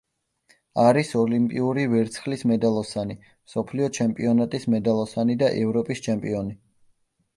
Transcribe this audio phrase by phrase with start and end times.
[0.83, 3.17] არის ოლიმპიური ვერცხლის მედალოსანი,
[3.51, 6.61] მსოფლიო ჩემპიონატის მედალოსანი და ევროპის ჩემპიონი.